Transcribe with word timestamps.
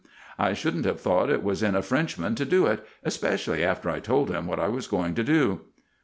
I 0.39 0.53
shouldn't 0.53 0.85
have 0.85 0.99
thought 0.99 1.29
it 1.29 1.43
was 1.43 1.61
in 1.61 1.75
a 1.75 1.83
Frenchman 1.83 2.33
to 2.33 2.43
do 2.43 2.65
it, 2.65 2.83
especially 3.03 3.63
after 3.63 3.87
I 3.87 3.99
told 3.99 4.31
him 4.31 4.47
what 4.47 4.59
I 4.59 4.67
was 4.67 4.87
going 4.87 5.13
to 5.13 5.23
do." 5.23 5.61